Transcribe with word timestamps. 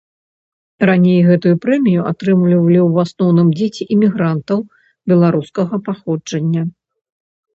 Раней 0.89 1.17
гэтую 1.27 1.51
прэмію 1.65 2.05
атрымлівалі 2.11 2.79
ў 2.85 2.89
асноўным 3.07 3.47
дзеці 3.59 3.83
эмігрантаў 3.95 4.59
беларускага 5.13 5.75
паходжання. 5.91 6.61